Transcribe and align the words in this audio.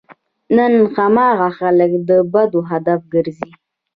نن 0.57 0.73
هماغه 0.95 1.49
خلک 1.59 1.91
د 2.09 2.11
بدو 2.33 2.59
هدف 2.69 3.01
ګرځي. 3.13 3.51